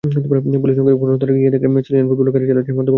[0.61, 2.89] Police সঙ্গে সঙ্গে ঘটনাস্থলে গিয়ে দেখে চিলিয়ান ফুটবলার গাড়ি চালাচ্ছিলেন মদ্যপ অবস্থায়।